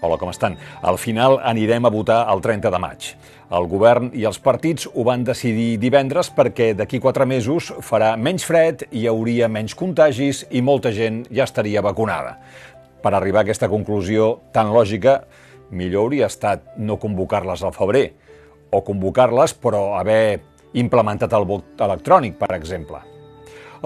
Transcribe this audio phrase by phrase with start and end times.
[0.00, 0.54] Hola, com estan?
[0.86, 3.06] Al final anirem a votar el 30 de maig.
[3.50, 8.46] El govern i els partits ho van decidir divendres perquè d'aquí quatre mesos farà menys
[8.46, 12.36] fred, hi hauria menys contagis i molta gent ja estaria vacunada.
[13.02, 15.18] Per arribar a aquesta conclusió tan lògica,
[15.74, 18.06] millor hauria estat no convocar-les al febrer,
[18.70, 20.38] o convocar-les però haver
[20.78, 23.02] implementat el vot electrònic, per exemple.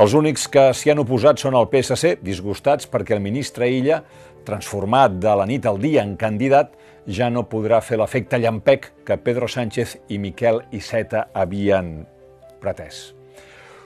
[0.01, 4.01] Els únics que s'hi han oposat són el PSC, disgustats perquè el ministre Illa,
[4.47, 6.73] transformat de la nit al dia en candidat,
[7.07, 11.99] ja no podrà fer l'efecte llampec que Pedro Sánchez i Miquel Iceta havien
[12.63, 13.11] pretès.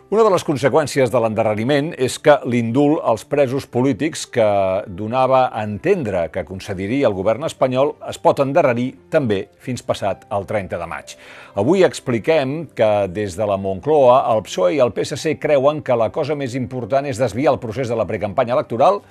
[0.07, 4.45] Una de les conseqüències de l'endarreriment és que l'indult als presos polítics que
[4.87, 10.47] donava a entendre que concediria el govern espanyol es pot endarrerir també fins passat el
[10.47, 11.17] 30 de maig.
[11.59, 16.13] Avui expliquem que des de la Moncloa el PSOE i el PSC creuen que la
[16.15, 19.03] cosa més important és desviar el procés de la precampanya electoral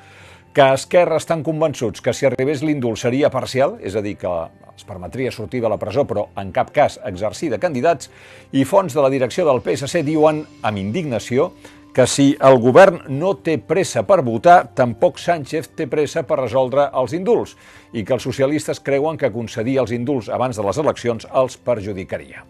[0.55, 4.29] que Esquerra estan convençuts que si arribés l'indult seria parcial, és a dir, que
[4.71, 8.07] es permetria sortir de la presó però en cap cas exercir de candidats,
[8.55, 11.49] i fons de la direcció del PSC diuen, amb indignació,
[11.96, 16.88] que si el govern no té pressa per votar, tampoc Sánchez té pressa per resoldre
[17.04, 17.57] els indults
[17.91, 22.48] i que els socialistes creuen que concedir els indults abans de les eleccions els perjudicaria.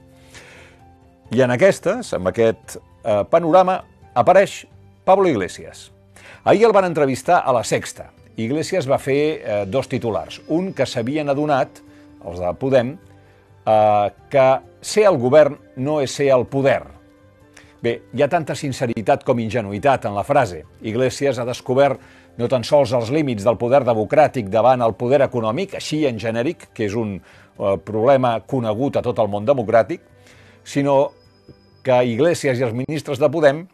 [1.34, 3.82] I en aquestes, amb aquest eh, panorama,
[4.14, 4.64] apareix
[5.06, 5.90] Pablo Iglesias.
[6.44, 8.12] Ahir el van entrevistar a la Sexta.
[8.38, 10.42] Iglesias va fer eh, dos titulars.
[10.52, 11.80] Un que s'havien adonat,
[12.26, 12.96] els de Podem,
[13.66, 14.48] eh, que
[14.82, 16.82] ser al govern no és ser al poder.
[17.86, 20.64] Bé, hi ha tanta sinceritat com ingenuïtat en la frase.
[20.82, 22.02] Iglesias ha descobert
[22.38, 26.70] no tan sols els límits del poder democràtic davant el poder econòmic, així en genèric,
[26.76, 30.02] que és un eh, problema conegut a tot el món democràtic,
[30.66, 31.14] sinó
[31.86, 33.66] que Iglesias i els ministres de Podem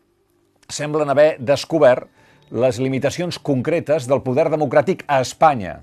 [0.71, 2.09] semblen haver descobert
[2.52, 5.80] les limitacions concretes del poder democràtic a Espanya,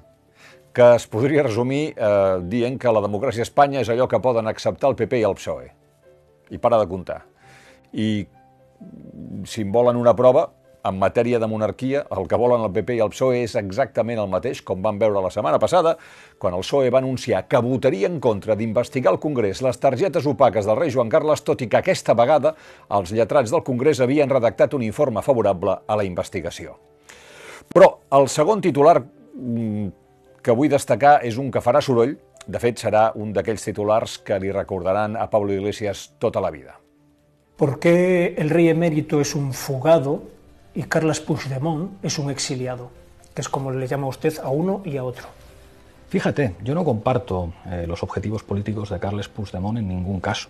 [0.77, 4.47] que es podria resumir eh, dient que la democràcia a Espanya és allò que poden
[4.50, 5.70] acceptar el PP i el PSOE.
[6.53, 7.22] I para de comptar.
[7.93, 8.26] I
[9.48, 10.48] si en volen una prova,
[10.88, 14.31] en matèria de monarquia, el que volen el PP i el PSOE és exactament el
[14.32, 15.97] mateix, com vam veure la setmana passada,
[16.41, 20.66] quan el PSOE va anunciar que votaria en contra d'investigar al Congrés les targetes opaques
[20.66, 22.54] del rei Joan Carles, tot i que aquesta vegada
[22.99, 26.78] els lletrats del Congrés havien redactat un informe favorable a la investigació.
[27.69, 29.88] Però el segon titular mm,
[30.43, 32.16] que vull destacar és un que farà soroll,
[32.49, 36.78] de fet serà un d'aquells titulars que li recordaran a Pablo Iglesias tota la vida.
[37.59, 40.22] ¿Por qué el rey emérito es un fugado
[40.75, 42.91] y Carles Puigdemont es un exiliado,
[43.34, 45.27] que es como le llama usted a uno y a otro.
[46.09, 50.49] Fíjate, yo no comparto eh, los objetivos políticos de Carles Puigdemont en ningún caso.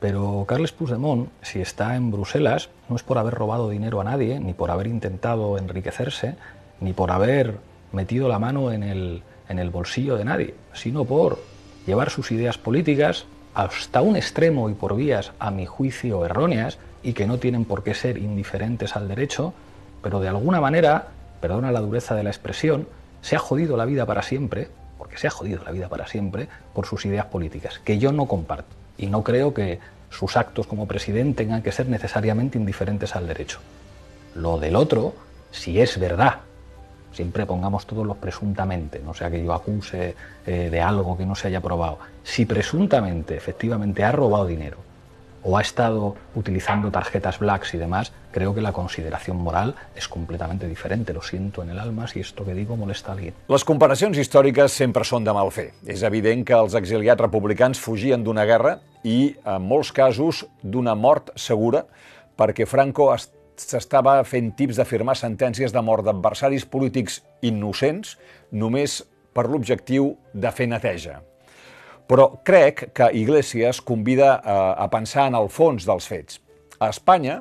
[0.00, 4.40] Pero Carles Puigdemont, si está en Bruselas, no es por haber robado dinero a nadie,
[4.40, 6.34] ni por haber intentado enriquecerse,
[6.80, 7.58] ni por haber
[7.92, 11.38] metido la mano en el, en el bolsillo de nadie, sino por
[11.86, 17.14] llevar sus ideas políticas hasta un extremo y por vías, a mi juicio, erróneas, y
[17.14, 19.54] que no tienen por qué ser indiferentes al derecho,
[20.02, 21.08] pero de alguna manera,
[21.40, 22.86] perdona la dureza de la expresión,
[23.22, 24.68] se ha jodido la vida para siempre,
[24.98, 28.26] porque se ha jodido la vida para siempre, por sus ideas políticas, que yo no
[28.26, 28.68] comparto.
[28.98, 29.78] Y no creo que
[30.10, 33.60] sus actos como presidente tengan que ser necesariamente indiferentes al derecho.
[34.34, 35.14] Lo del otro,
[35.50, 36.40] si es verdad,
[37.16, 40.14] siempre pongamos todos los presuntamente, no sea que yo acuse
[40.46, 44.76] eh, de algo que no se haya probado, si presuntamente efectivamente ha robado dinero
[45.48, 50.66] o ha estado utilizando tarjetas blacks y demás, creo que la consideración moral és completamente
[50.66, 51.14] diferente.
[51.14, 53.34] Lo siento en el alma si esto que digo molesta a alguien.
[53.46, 55.70] Les comparacions històriques sempre són de mal fer.
[55.86, 61.30] És evident que els exiliats republicans fugien d'una guerra i, en molts casos, d'una mort
[61.38, 61.86] segura
[62.36, 63.12] perquè Franco
[63.62, 68.16] s'estava fent tips de firmar sentències de mort d'adversaris polítics innocents
[68.52, 69.00] només
[69.36, 71.20] per l'objectiu de fer neteja.
[72.06, 76.40] Però crec que Iglesias convida a, a pensar en el fons dels fets.
[76.78, 77.40] A Espanya,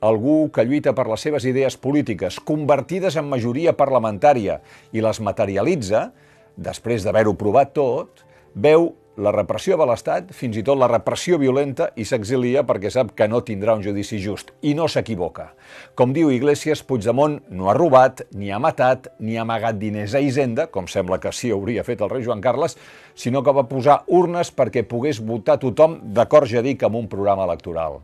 [0.00, 4.58] algú que lluita per les seves idees polítiques, convertides en majoria parlamentària,
[4.92, 6.08] i les materialitza,
[6.56, 8.24] després d'haver-ho provat tot,
[8.54, 8.90] veu
[9.20, 13.28] la repressió de l'Estat, fins i tot la repressió violenta, i s'exilia perquè sap que
[13.28, 14.54] no tindrà un judici just.
[14.64, 15.50] I no s'equivoca.
[15.94, 20.24] Com diu Iglesias, Puigdemont no ha robat, ni ha matat, ni ha amagat diners a
[20.24, 22.78] Hisenda, com sembla que sí hauria fet el rei Joan Carles,
[23.14, 27.44] sinó que va posar urnes perquè pogués votar tothom d'acord, ja dic, amb un programa
[27.48, 28.00] electoral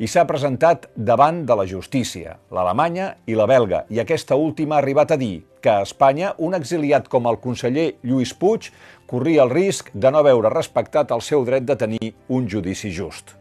[0.00, 4.80] i s'ha presentat davant de la justícia, l'alemanya i la belga, i aquesta última ha
[4.80, 8.70] arribat a dir que a Espanya un exiliat com el conseller Lluís Puig
[9.10, 13.36] corria el risc de no veure respectat el seu dret de tenir un judici just.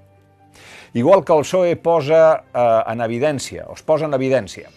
[0.92, 4.68] Igual que el PSOE posa eh, en evidència, o es posa en evidència,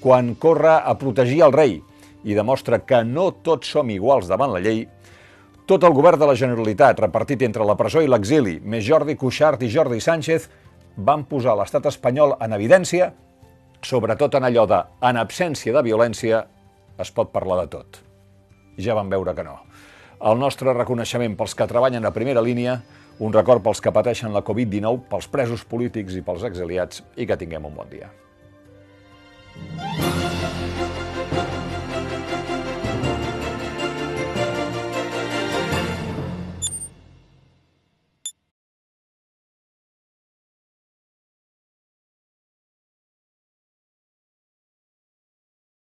[0.00, 1.78] quan corre a protegir el rei
[2.20, 4.84] i demostra que no tots som iguals davant la llei,
[5.64, 9.62] tot el govern de la Generalitat, repartit entre la presó i l'exili, més Jordi Cuixart
[9.62, 10.50] i Jordi Sánchez,
[11.06, 13.10] van posar l'estat espanyol en evidència,
[13.82, 16.44] sobretot en allò de, en absència de violència,
[17.00, 18.00] es pot parlar de tot.
[18.80, 19.58] Ja van veure que no.
[20.20, 22.80] El nostre reconeixement pels que treballen a primera línia,
[23.20, 27.40] un record pels que pateixen la Covid-19, pels presos polítics i pels exiliats, i que
[27.40, 28.12] tinguem un bon dia.